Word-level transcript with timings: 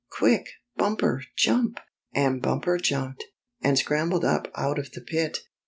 Quick, 0.09 0.47
Bumper, 0.77 1.21
jump!" 1.37 1.79
And 2.15 2.41
Bumper 2.41 2.79
jumped, 2.79 3.23
and 3.61 3.77
scrambled 3.77 4.25
up 4.25 4.47
out 4.55 4.79
of 4.79 4.89
the 4.93 5.01
pit. 5.01 5.41